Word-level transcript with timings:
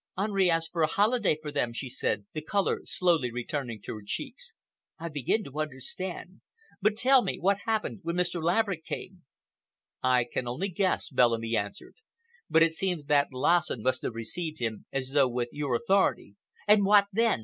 "Henri 0.17 0.49
asked 0.49 0.71
for 0.71 0.81
a 0.81 0.87
holiday 0.87 1.37
for 1.39 1.51
them," 1.51 1.71
she 1.71 1.87
said, 1.87 2.25
the 2.33 2.41
color 2.41 2.81
slowly 2.85 3.29
returning 3.31 3.79
to 3.79 3.93
her 3.93 4.01
cheeks. 4.03 4.55
"I 4.97 5.09
begin 5.09 5.43
to 5.43 5.59
understand. 5.59 6.41
But 6.81 6.97
tell 6.97 7.21
me, 7.21 7.37
what 7.37 7.59
happened 7.67 7.99
when 8.01 8.15
Mr. 8.15 8.41
Laverick 8.41 8.83
came?" 8.83 9.25
"I 10.01 10.23
can 10.23 10.47
only 10.47 10.69
guess," 10.69 11.07
Bellamy 11.09 11.55
answered, 11.55 11.97
"but 12.49 12.63
it 12.63 12.73
seems 12.73 13.05
that 13.05 13.27
Lassen 13.31 13.83
must 13.83 14.01
have 14.01 14.15
received 14.15 14.57
him 14.57 14.87
as 14.91 15.11
though 15.11 15.29
with 15.29 15.49
your 15.51 15.75
authority." 15.75 16.33
"And 16.67 16.83
what 16.83 17.05
then?" 17.13 17.39